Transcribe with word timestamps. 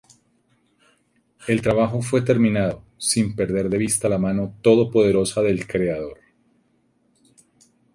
El 1.47 1.61
trabajo 1.61 2.01
fue 2.01 2.23
terminado 2.23 2.81
""sin 2.97 3.35
perder 3.35 3.69
de 3.69 3.77
vista 3.77 4.09
la 4.09 4.17
mano 4.17 4.55
todopoderosa 4.63 5.43
del 5.43 5.67
Creador"". 5.67 6.17